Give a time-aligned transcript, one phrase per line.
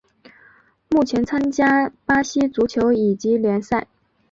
[0.89, 3.87] 目前参加巴西足球乙级联赛。